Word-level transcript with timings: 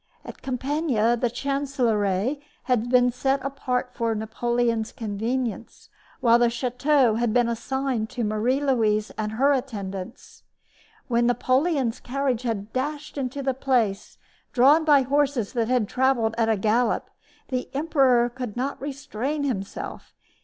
At 0.25 0.41
Compiegne 0.41 1.19
the 1.19 1.29
chancellerie 1.31 2.41
had 2.63 2.89
been 2.89 3.11
set 3.11 3.39
apart 3.45 3.91
for 3.93 4.15
Napoleon's 4.15 4.91
convenience, 4.91 5.89
while 6.21 6.39
the 6.39 6.49
chateau 6.49 7.17
had 7.17 7.35
been 7.35 7.47
assigned 7.47 8.09
to 8.09 8.23
Marie 8.23 8.59
Louise 8.59 9.11
and 9.11 9.33
her 9.33 9.53
attendants. 9.53 10.41
When 11.07 11.27
Napoleon's 11.27 11.99
carriage 11.99 12.47
dashed 12.73 13.15
into 13.15 13.43
the 13.43 13.53
place, 13.53 14.17
drawn 14.53 14.85
by 14.85 15.03
horses 15.03 15.53
that 15.53 15.67
had 15.67 15.87
traveled 15.87 16.33
at 16.35 16.49
a 16.49 16.57
gallop, 16.57 17.11
the 17.49 17.69
emperor 17.75 18.27
could 18.29 18.57
not 18.57 18.81
restrain 18.81 19.43
himself. 19.43 20.15